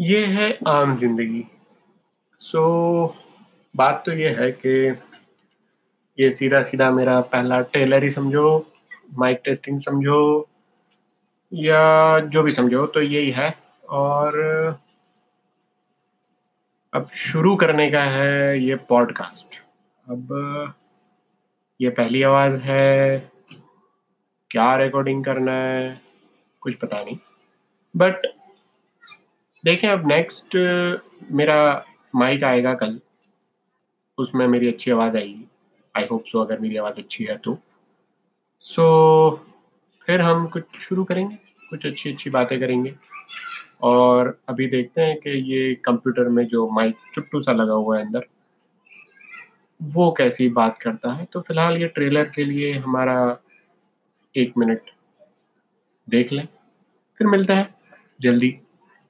[0.00, 1.44] ये है आम ज़िंदगी।
[2.38, 3.24] सो so,
[3.76, 4.96] बात तो ये है कि
[6.18, 8.72] ये सीधा-सीधा मेरा पहला टेलर ही समझो,
[9.14, 10.48] माइक टेस्टिंग समझो
[11.52, 13.58] या जो भी समझो तो यही है
[13.88, 14.38] और
[16.94, 19.54] अब शुरू करने का है ये पॉडकास्ट।
[20.10, 20.28] अब
[21.80, 23.18] ये पहली आवाज़ है,
[24.50, 26.00] क्या रिकॉर्डिंग करना है,
[26.60, 27.18] कुछ पता नहीं।
[27.96, 28.26] बट
[29.64, 30.56] देखें अब नेक्स्ट
[31.32, 31.84] मेरा
[32.14, 33.00] माइक आएगा कल,
[34.18, 35.44] उसमें मेरी अच्छी आवाज़ आएगी।
[35.96, 37.58] आई होप सो अगर मेरी आवाज़ अच्छी है तो।
[38.60, 41.36] सो so, फिर हम कुछ शुरू करेंगे,
[41.70, 42.94] कुछ अच्छी-अच्छी बातें करेंगे
[43.82, 48.06] और अभी देखते हैं कि ये कंप्यूटर में जो माइक चुट्टू सा लगा हुआ है
[48.06, 48.26] अंदर,
[49.82, 53.38] वो कैसी बात करता है। तो फ़िलहाल ये ट्रेलर के लिए हमारा
[54.36, 54.80] एक मिनट
[56.08, 56.48] देख लें,
[57.18, 57.74] फिर मिलता है
[58.20, 58.60] जल्दी।